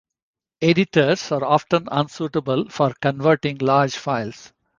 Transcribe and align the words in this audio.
Editors 0.63 1.31
are 1.31 1.43
often 1.43 1.85
unsuitable 1.91 2.67
for 2.71 2.91
converting 3.01 3.59
larger 3.59 3.99
files. 3.99 4.51